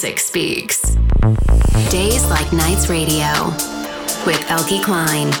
music 0.00 0.20
speaks. 0.20 0.94
Days 1.90 2.24
Like 2.30 2.52
Nights 2.52 2.88
Radio 2.88 3.26
with 4.24 4.38
Eelke 4.46 4.80
Kleijn. 4.80 5.34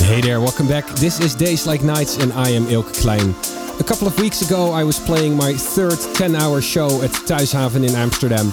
Hey 0.00 0.22
there, 0.22 0.40
welcome 0.40 0.66
back. 0.66 0.86
This 0.86 1.20
is 1.20 1.34
Days 1.34 1.66
Like 1.66 1.82
Nights 1.82 2.16
and 2.16 2.32
I 2.32 2.48
am 2.48 2.64
Eelke 2.64 2.94
Kleijn. 2.94 3.34
A 3.78 3.84
couple 3.84 4.08
of 4.08 4.18
weeks 4.18 4.40
ago, 4.40 4.72
I 4.72 4.84
was 4.84 4.98
playing 4.98 5.36
my 5.36 5.52
third 5.52 5.98
10 6.14 6.34
hour 6.34 6.62
show 6.62 7.02
at 7.02 7.10
Thuishaven 7.10 7.86
in 7.86 7.94
Amsterdam. 7.94 8.50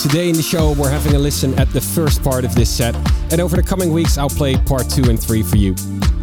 Today 0.00 0.28
in 0.28 0.34
the 0.34 0.42
show, 0.42 0.72
we're 0.72 0.90
having 0.90 1.14
a 1.14 1.18
listen 1.18 1.56
at 1.60 1.68
the 1.70 1.80
first 1.80 2.24
part 2.24 2.44
of 2.44 2.56
this 2.56 2.68
set, 2.68 2.96
and 3.30 3.40
over 3.40 3.54
the 3.54 3.62
coming 3.62 3.92
weeks, 3.92 4.18
I'll 4.18 4.28
play 4.30 4.56
part 4.56 4.90
2 4.90 5.04
and 5.08 5.22
3 5.22 5.44
for 5.44 5.56
you. 5.56 5.76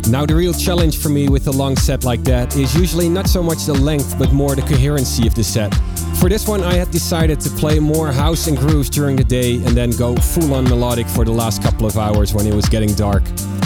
Now, 0.10 0.26
the 0.26 0.36
real 0.36 0.54
challenge 0.54 0.98
for 0.98 1.08
me 1.08 1.30
with 1.30 1.48
a 1.48 1.52
long 1.52 1.78
set 1.78 2.04
like 2.04 2.24
that 2.26 2.58
is 2.58 2.76
usually 2.76 3.08
not 3.08 3.28
so 3.28 3.42
much 3.42 3.66
the 3.66 3.74
length, 3.74 4.20
but 4.20 4.34
more 4.34 4.54
the 4.54 4.64
coherency 4.64 5.28
of 5.28 5.34
the 5.34 5.44
set. 5.44 5.74
For 6.20 6.30
this 6.30 6.48
one, 6.48 6.64
I 6.64 6.74
had 6.74 6.90
decided 6.90 7.40
to 7.42 7.50
play 7.52 7.78
more 7.80 8.12
house 8.12 8.48
and 8.48 8.58
grooves 8.58 8.90
during 8.90 9.16
the 9.16 9.24
day 9.24 9.56
and 9.56 9.78
then 9.78 9.92
go 9.92 10.16
full 10.16 10.56
on 10.56 10.64
melodic 10.64 11.08
for 11.08 11.24
the 11.24 11.32
last 11.32 11.62
couple 11.62 11.86
of 11.86 11.98
hours 11.98 12.34
when 12.34 12.48
it 12.48 12.54
was 12.54 12.68
getting 12.68 12.92
dark. 12.96 13.24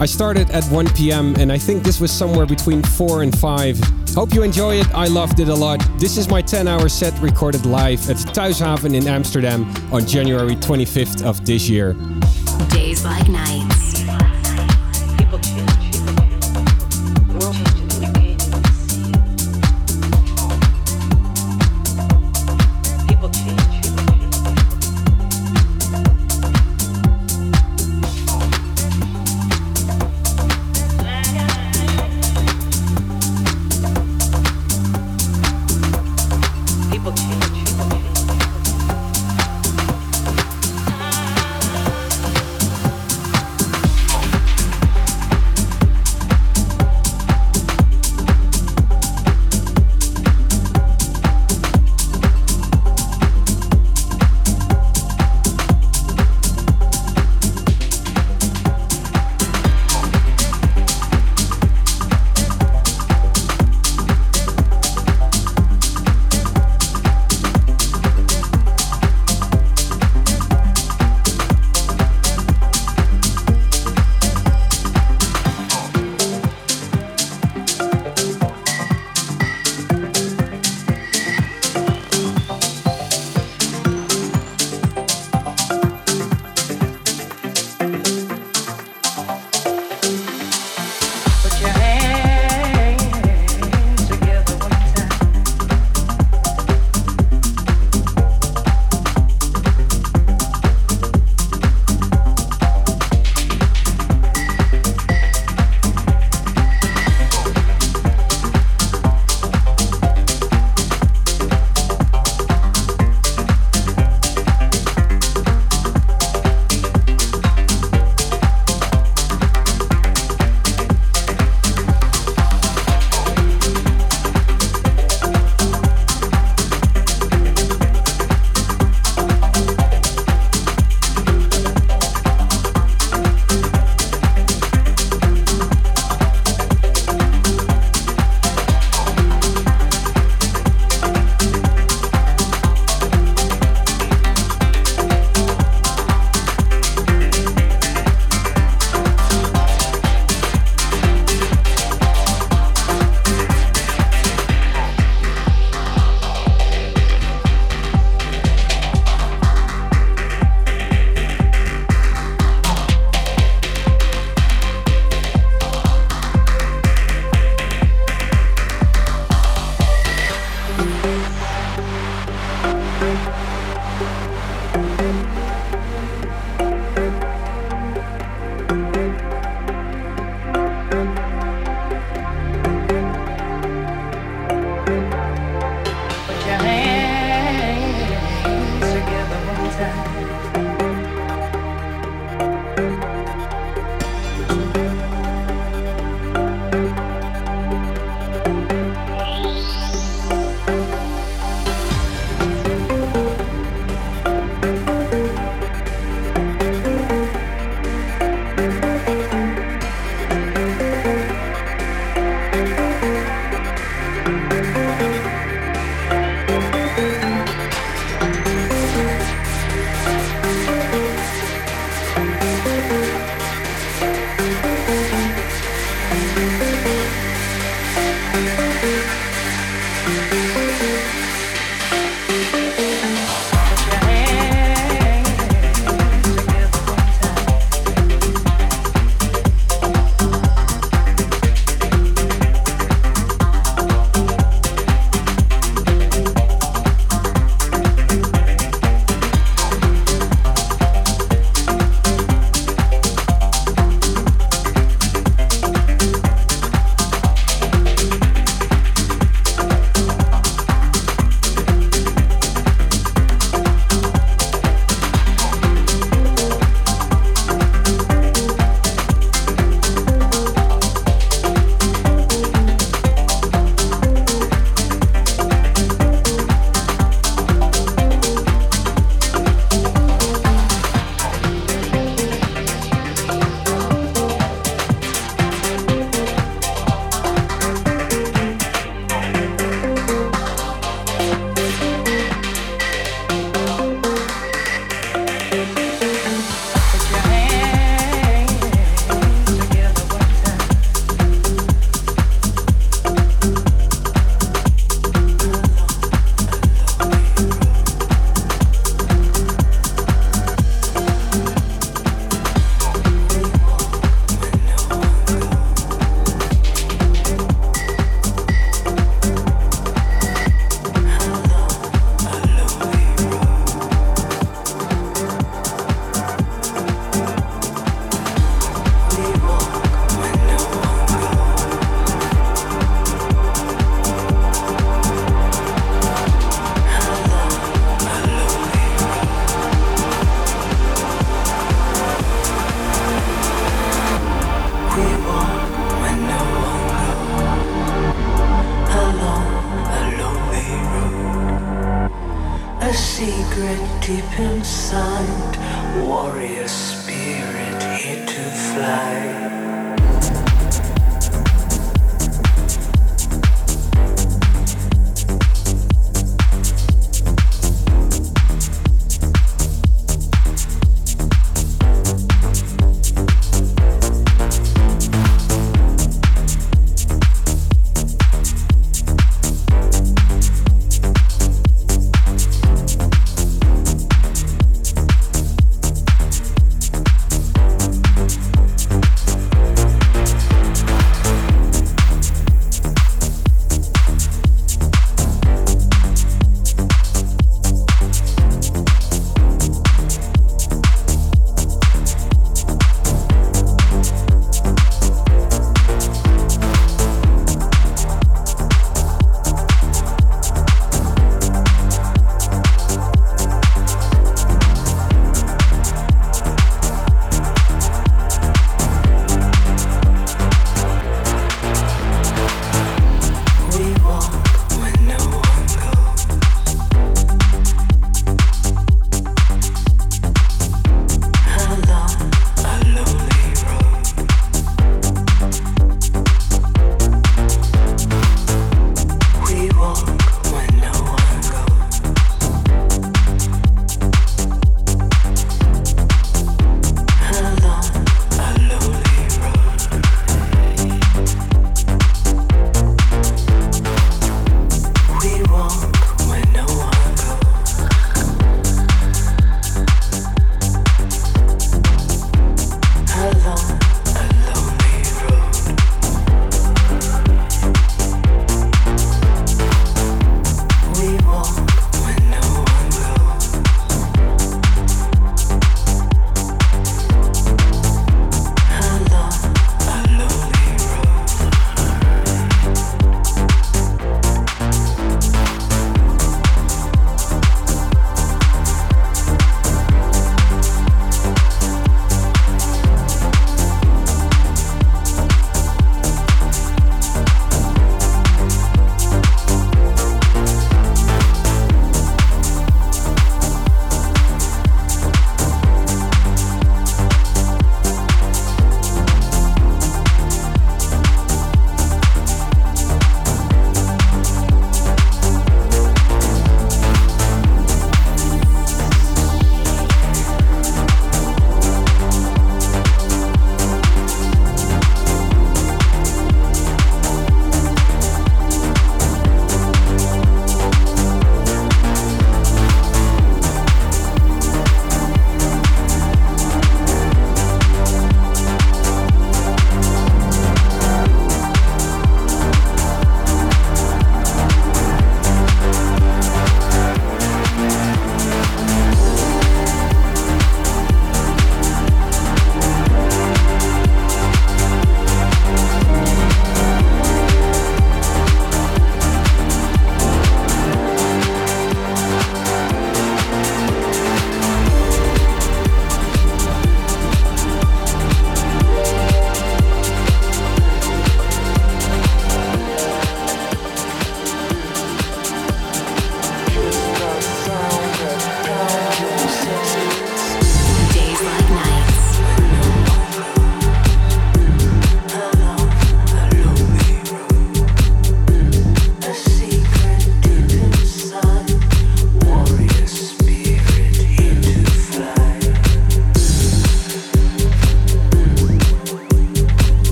I 0.00 0.06
started 0.06 0.50
at 0.50 0.64
1 0.64 0.88
pm 0.94 1.36
and 1.36 1.52
I 1.52 1.58
think 1.58 1.84
this 1.84 2.00
was 2.00 2.10
somewhere 2.10 2.44
between 2.44 2.82
4 2.82 3.22
and 3.22 3.38
5. 3.38 3.78
Hope 4.14 4.34
you 4.34 4.42
enjoy 4.42 4.74
it, 4.80 4.92
I 4.92 5.06
loved 5.06 5.38
it 5.38 5.48
a 5.48 5.54
lot. 5.54 5.80
This 5.98 6.18
is 6.18 6.28
my 6.28 6.42
10 6.42 6.66
hour 6.66 6.88
set 6.88 7.16
recorded 7.20 7.64
live 7.64 8.10
at 8.10 8.16
Thuishaven 8.16 8.94
in 8.94 9.06
Amsterdam 9.06 9.72
on 9.92 10.04
January 10.04 10.56
25th 10.56 11.24
of 11.24 11.46
this 11.46 11.68
year. 11.68 11.94
Days 12.70 13.04
Like 13.04 13.28
Nights. 13.28 13.71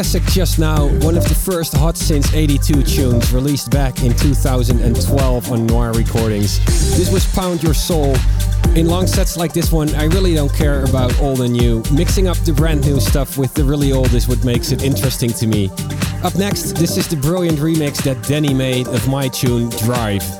Classic 0.00 0.22
just 0.32 0.58
now, 0.58 0.86
one 1.04 1.14
of 1.14 1.28
the 1.28 1.34
first 1.34 1.76
Hot 1.76 1.94
Since 1.94 2.32
82 2.32 2.84
tunes 2.84 3.34
released 3.34 3.70
back 3.70 4.02
in 4.02 4.16
2012 4.16 5.52
on 5.52 5.66
Noir 5.66 5.92
Recordings. 5.92 6.58
This 6.96 7.12
was 7.12 7.26
Pound 7.34 7.62
Your 7.62 7.74
Soul. 7.74 8.16
In 8.74 8.86
long 8.86 9.06
sets 9.06 9.36
like 9.36 9.52
this 9.52 9.70
one, 9.70 9.94
I 9.96 10.04
really 10.04 10.32
don't 10.32 10.54
care 10.54 10.84
about 10.86 11.20
old 11.20 11.42
and 11.42 11.52
new. 11.52 11.82
Mixing 11.92 12.28
up 12.28 12.38
the 12.38 12.52
brand 12.54 12.80
new 12.80 12.98
stuff 12.98 13.36
with 13.36 13.52
the 13.52 13.62
really 13.62 13.92
old 13.92 14.14
is 14.14 14.26
what 14.26 14.42
makes 14.42 14.72
it 14.72 14.82
interesting 14.82 15.34
to 15.34 15.46
me. 15.46 15.68
Up 16.24 16.34
next, 16.34 16.76
this 16.76 16.96
is 16.96 17.06
the 17.06 17.16
brilliant 17.16 17.58
remix 17.58 18.02
that 18.04 18.26
Danny 18.26 18.54
made 18.54 18.88
of 18.88 19.06
my 19.06 19.28
tune 19.28 19.68
Drive. 19.84 20.39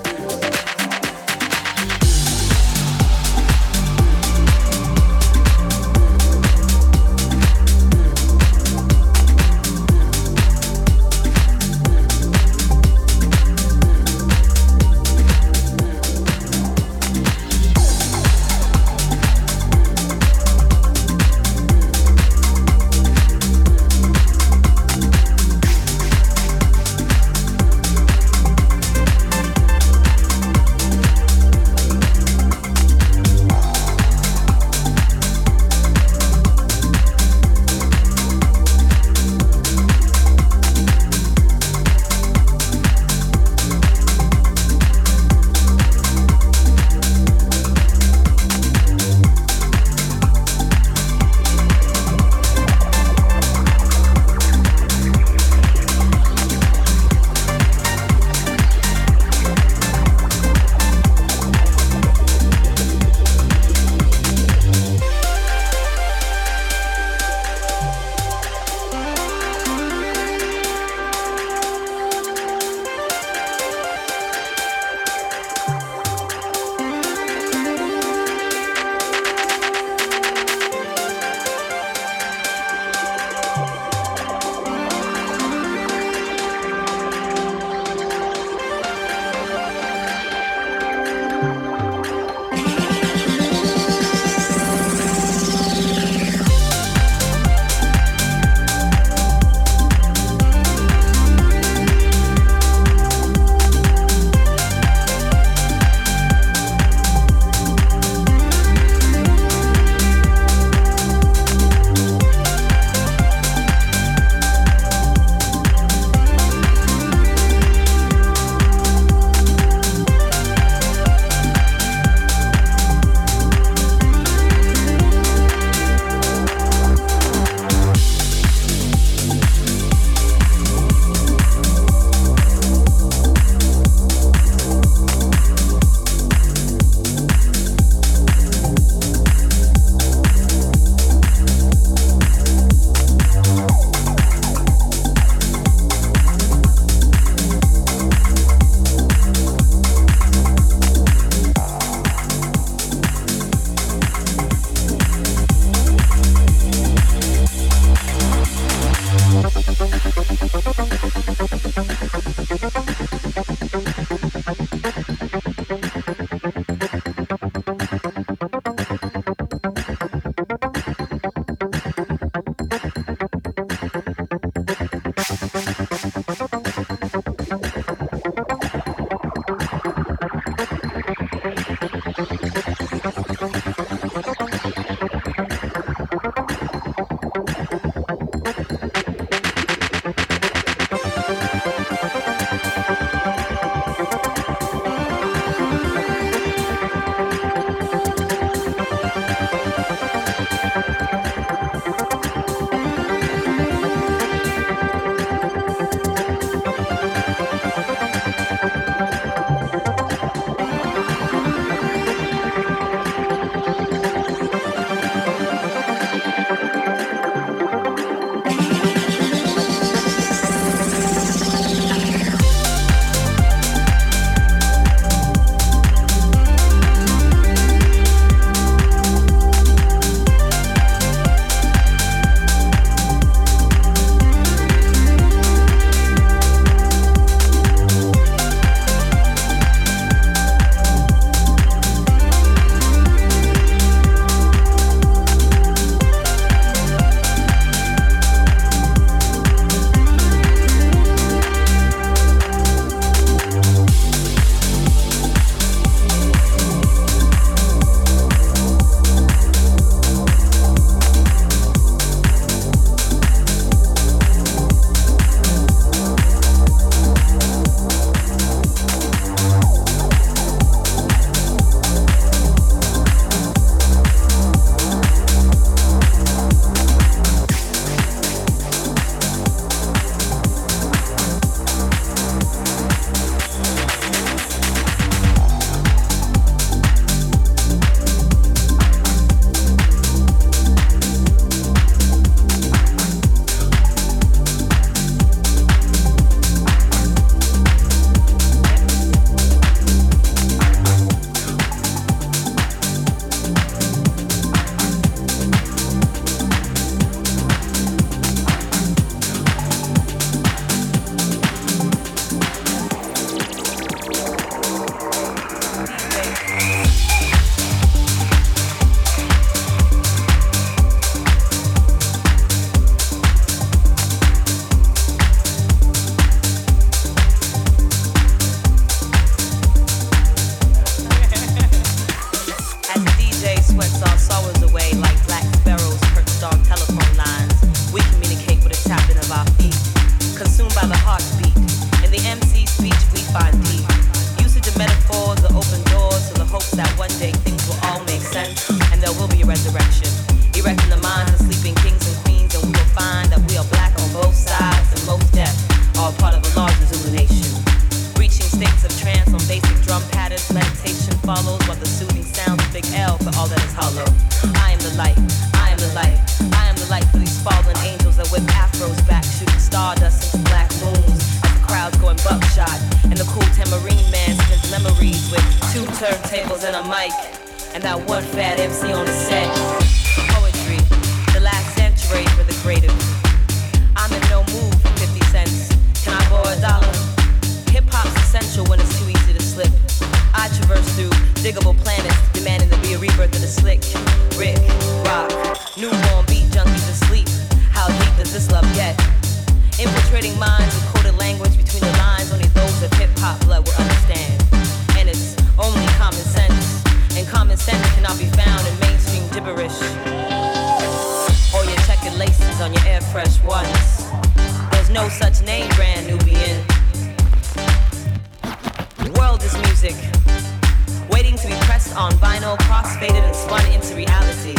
faded 422.96 423.22
and 423.22 423.36
spun 423.36 423.64
into 423.72 423.94
reality. 423.94 424.54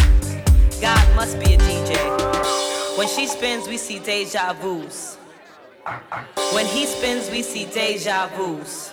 God 0.82 1.15
must 1.15 1.39
be 1.39 1.54
a 1.54 1.58
DJ. 1.58 2.98
When 2.98 3.08
she 3.08 3.28
spins, 3.28 3.67
we 3.67 3.78
see 3.78 4.00
deja 4.00 4.54
vu's. 4.54 5.17
When 6.54 6.65
he 6.65 6.86
spins, 6.86 7.30
we 7.30 7.41
see 7.41 7.65
deja 7.65 8.28
vu's. 8.36 8.91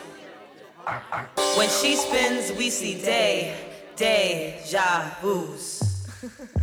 When 1.56 1.68
she 1.68 1.96
spins, 1.96 2.52
we 2.56 2.70
see 2.70 3.02
day, 3.02 3.54
deja 3.96 5.10
vu's. 5.20 6.06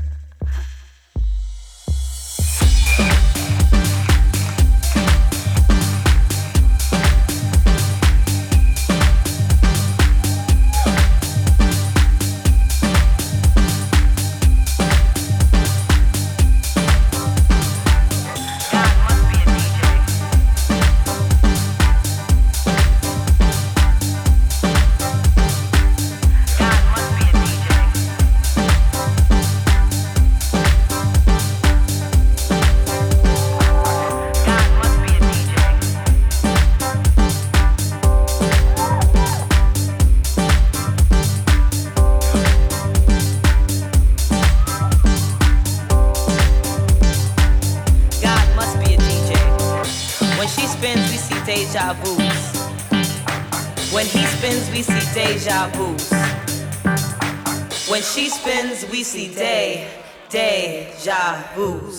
deja 61.06 61.54
vu. 61.56 61.94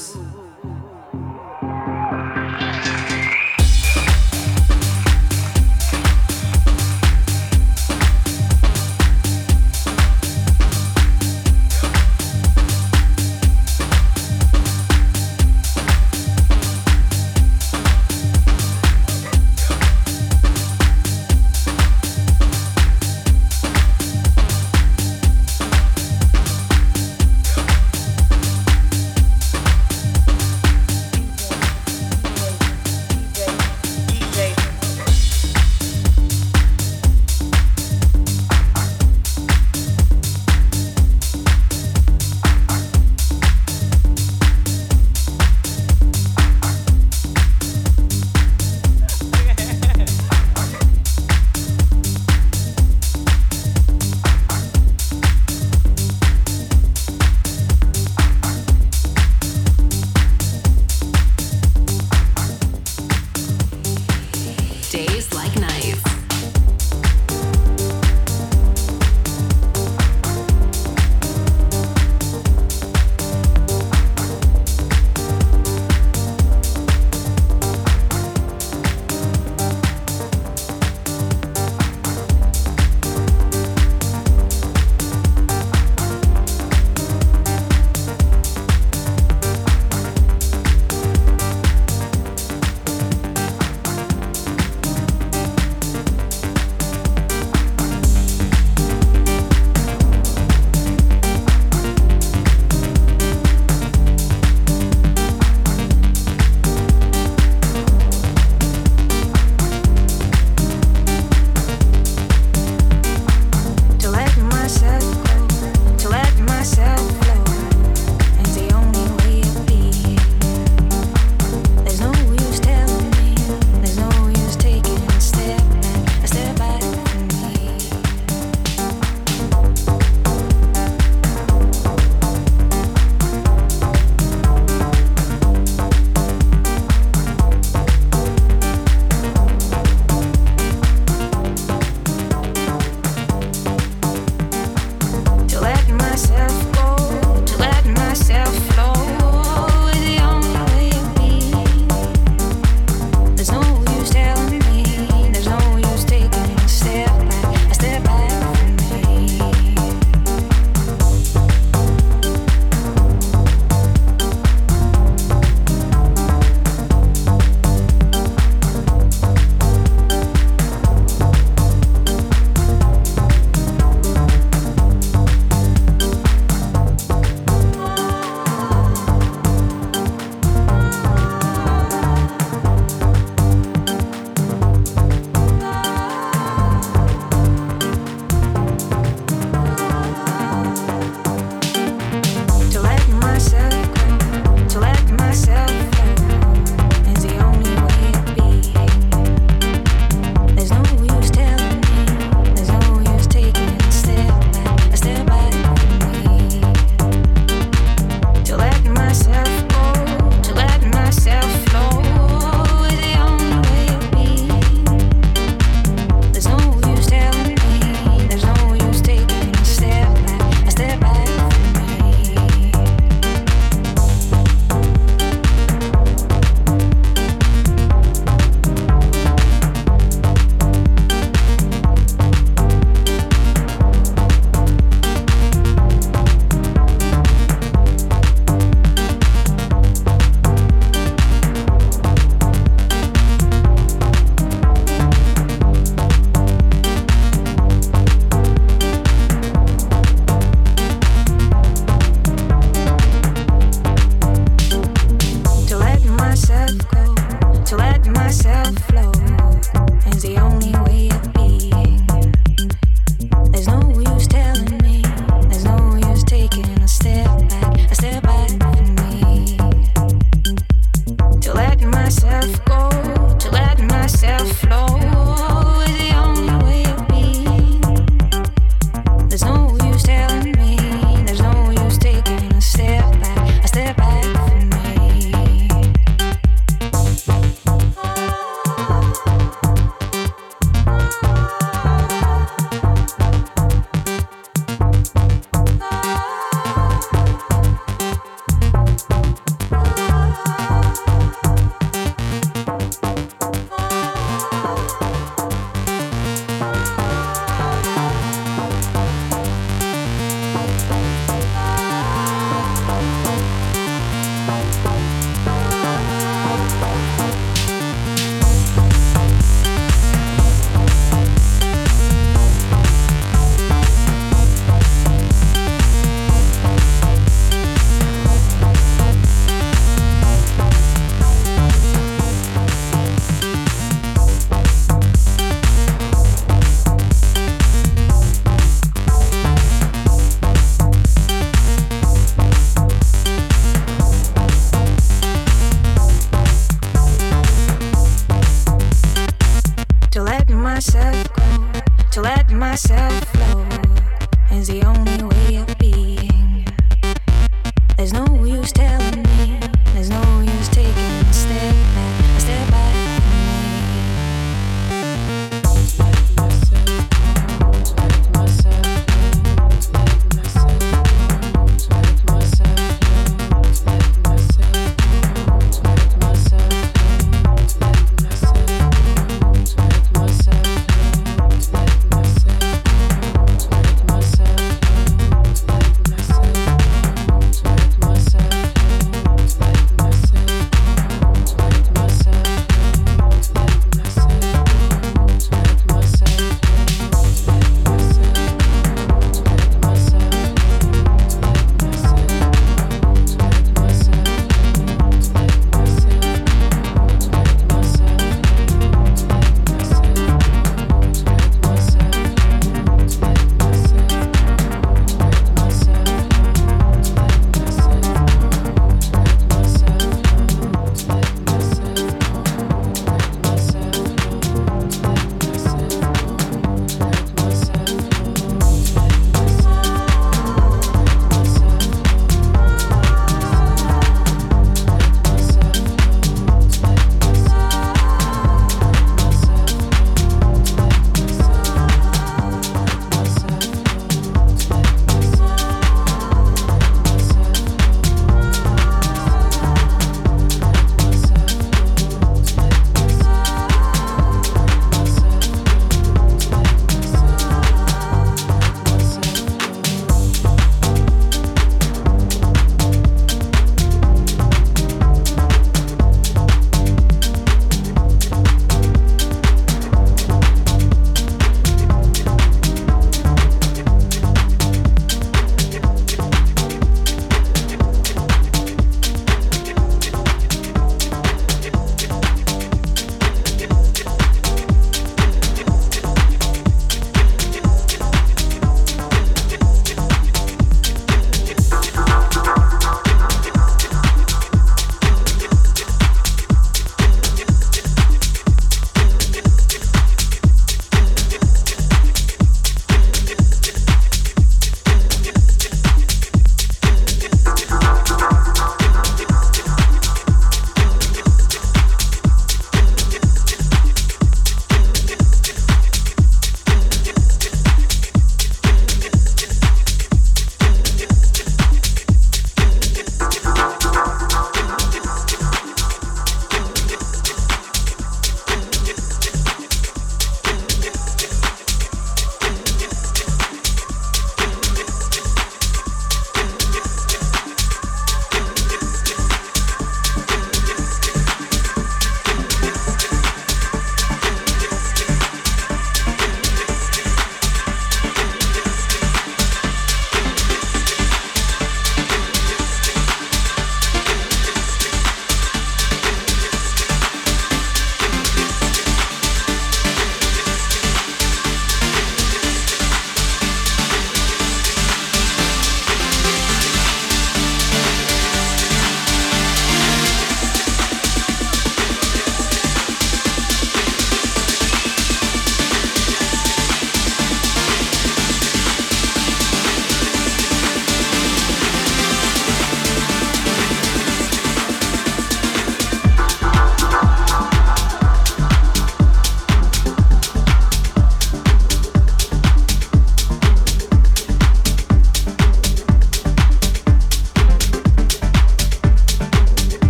flow. 258.74 259.15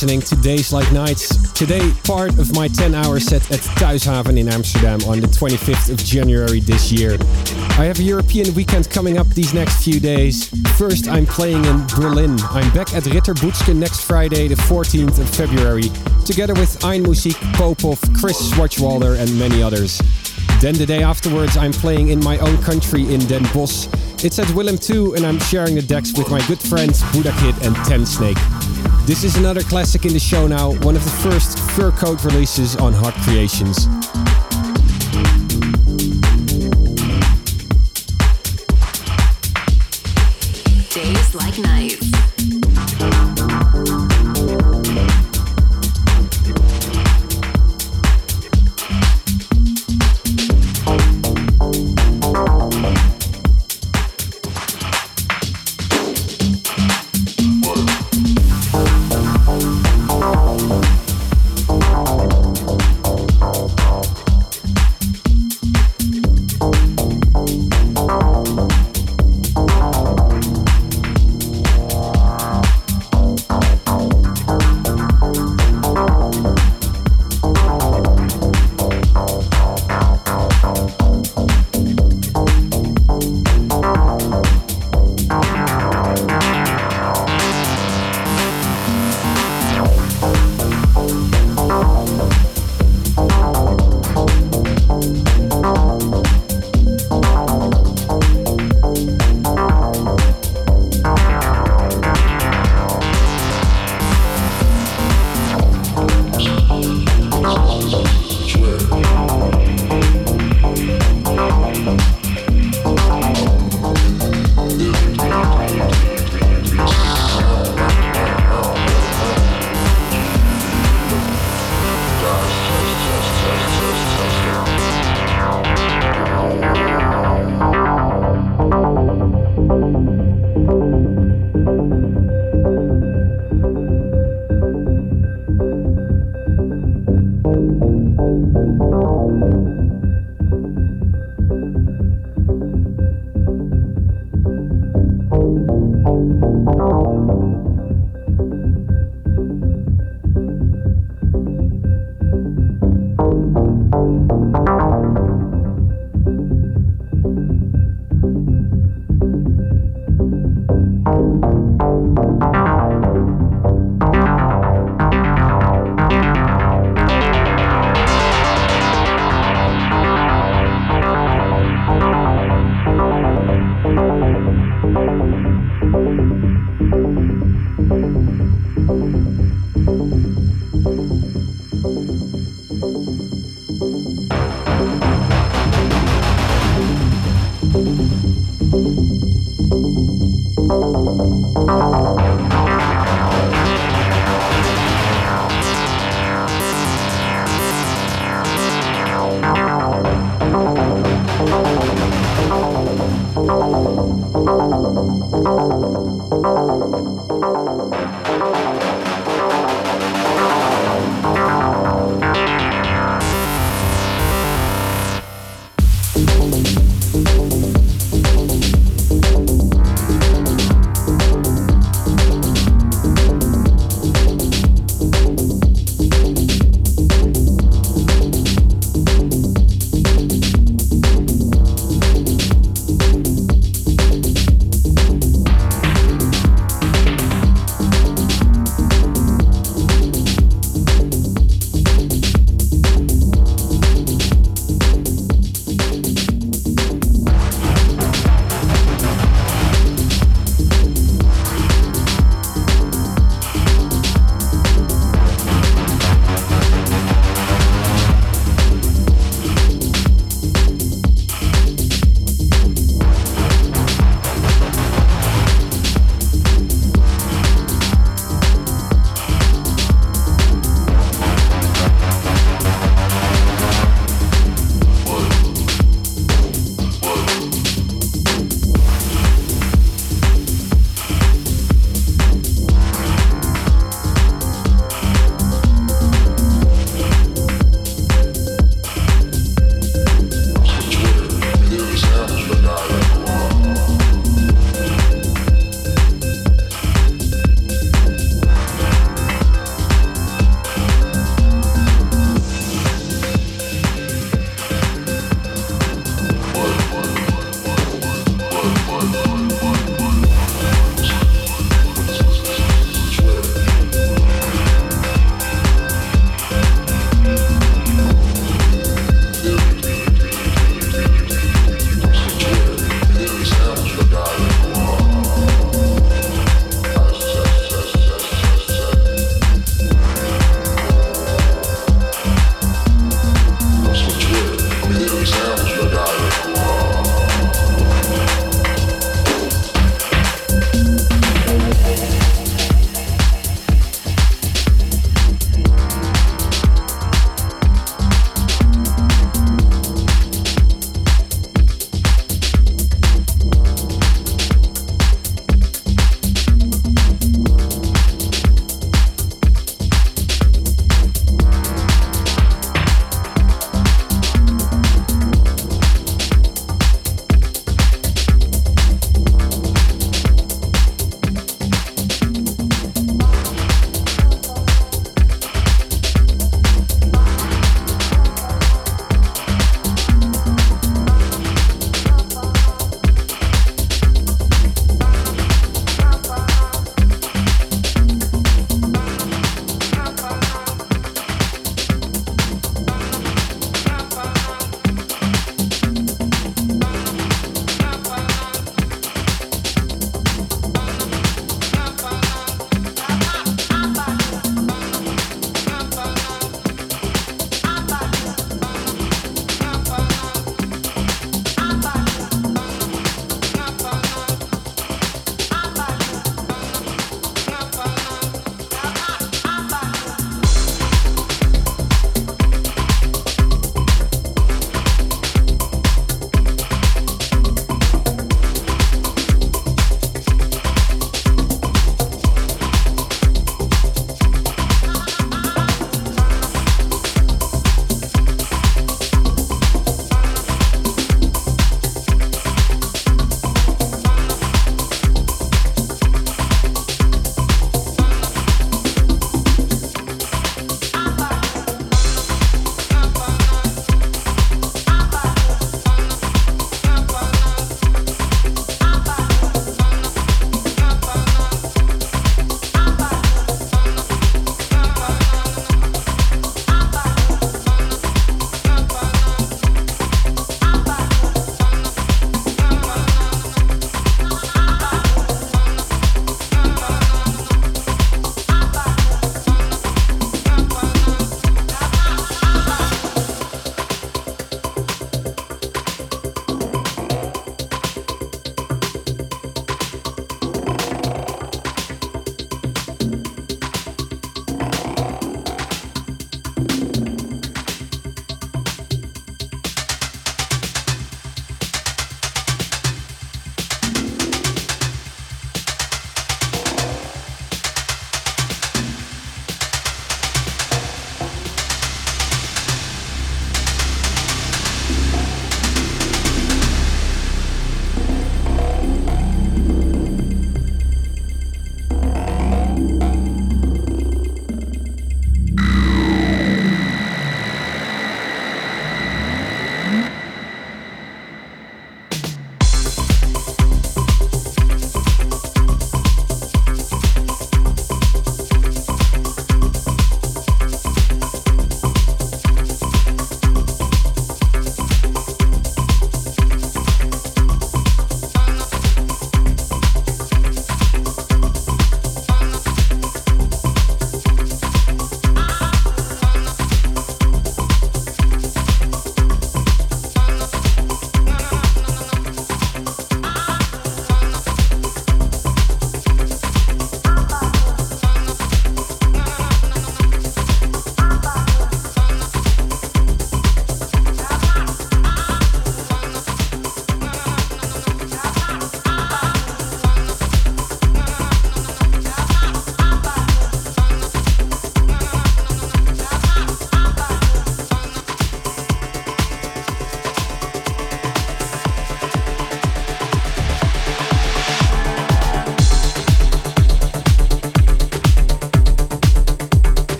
Listening 0.00 0.22
to 0.22 0.36
Days 0.36 0.72
Like 0.72 0.90
Nights. 0.92 1.52
Today, 1.52 1.92
part 2.04 2.30
of 2.38 2.54
my 2.54 2.68
10 2.68 2.94
hour 2.94 3.20
set 3.20 3.42
at 3.50 3.60
Thuishaven 3.60 4.38
in 4.38 4.48
Amsterdam 4.48 4.98
on 5.06 5.20
the 5.20 5.26
25th 5.26 5.90
of 5.90 5.98
January 5.98 6.60
this 6.60 6.90
year. 6.90 7.18
I 7.78 7.84
have 7.84 7.98
a 7.98 8.02
European 8.02 8.54
weekend 8.54 8.88
coming 8.88 9.18
up 9.18 9.26
these 9.26 9.52
next 9.52 9.84
few 9.84 10.00
days. 10.00 10.48
First, 10.78 11.06
I'm 11.06 11.26
playing 11.26 11.66
in 11.66 11.86
Berlin. 11.88 12.38
I'm 12.48 12.72
back 12.72 12.94
at 12.94 13.02
Ritterbutzke 13.02 13.76
next 13.76 14.06
Friday, 14.06 14.48
the 14.48 14.54
14th 14.54 15.18
of 15.18 15.28
February, 15.28 15.90
together 16.24 16.54
with 16.54 16.78
Einmusik, 16.80 17.36
Popof, 17.56 18.00
Chris 18.18 18.40
Schwarzwalder, 18.52 19.18
and 19.18 19.38
many 19.38 19.62
others. 19.62 20.00
Then 20.62 20.76
the 20.76 20.86
day 20.86 21.02
afterwards, 21.02 21.58
I'm 21.58 21.72
playing 21.72 22.08
in 22.08 22.20
my 22.20 22.38
own 22.38 22.56
country 22.62 23.02
in 23.12 23.20
Den 23.26 23.42
Bosch. 23.52 23.86
It's 24.24 24.38
at 24.38 24.50
Willem 24.54 24.78
2, 24.78 25.16
and 25.16 25.26
I'm 25.26 25.38
sharing 25.40 25.74
the 25.74 25.82
decks 25.82 26.16
with 26.16 26.30
my 26.30 26.40
good 26.46 26.58
friends 26.58 27.02
Budakid 27.12 27.66
and 27.66 27.76
Tensnake. 27.84 28.59
This 29.06 29.24
is 29.24 29.36
another 29.36 29.62
classic 29.62 30.04
in 30.04 30.12
the 30.12 30.20
show 30.20 30.46
now, 30.46 30.72
one 30.82 30.94
of 30.94 31.02
the 31.02 31.10
first 31.10 31.58
Fur 31.58 31.90
Coat 31.90 32.22
releases 32.24 32.76
on 32.76 32.92
Hot 32.92 33.14
Creations. 33.24 33.86
Days 40.94 41.34
like 41.34 41.58
nights. 41.58 42.59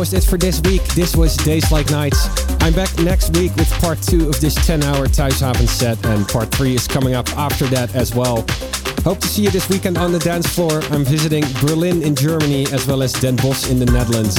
Almost 0.00 0.14
it 0.14 0.24
for 0.24 0.38
this 0.38 0.62
week. 0.62 0.82
This 0.94 1.14
was 1.14 1.36
Days 1.36 1.70
Like 1.70 1.90
Nights. 1.90 2.26
I'm 2.62 2.72
back 2.72 2.88
next 3.00 3.36
week 3.36 3.54
with 3.56 3.70
part 3.82 4.00
two 4.00 4.30
of 4.30 4.40
this 4.40 4.54
10 4.66 4.82
hour 4.82 5.06
Thuishaven 5.06 5.68
set, 5.68 6.02
and 6.06 6.26
part 6.26 6.50
three 6.50 6.74
is 6.74 6.88
coming 6.88 7.12
up 7.12 7.28
after 7.36 7.66
that 7.66 7.94
as 7.94 8.14
well. 8.14 8.36
Hope 9.04 9.18
to 9.18 9.26
see 9.26 9.42
you 9.42 9.50
this 9.50 9.68
weekend 9.68 9.98
on 9.98 10.10
the 10.10 10.18
dance 10.18 10.46
floor. 10.46 10.80
I'm 10.90 11.04
visiting 11.04 11.44
Berlin 11.60 12.02
in 12.02 12.14
Germany 12.14 12.64
as 12.72 12.86
well 12.86 13.02
as 13.02 13.12
Den 13.12 13.36
Bosch 13.36 13.68
in 13.68 13.78
the 13.78 13.84
Netherlands. 13.92 14.38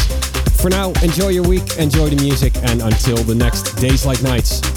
For 0.60 0.72
now, 0.72 0.94
enjoy 1.04 1.28
your 1.28 1.48
week, 1.48 1.78
enjoy 1.78 2.10
the 2.10 2.20
music, 2.20 2.56
and 2.64 2.82
until 2.82 3.18
the 3.18 3.36
next 3.36 3.74
Days 3.76 4.04
Like 4.04 4.24
Nights. 4.24 4.71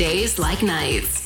Days 0.00 0.38
like 0.38 0.62
nights. 0.62 1.19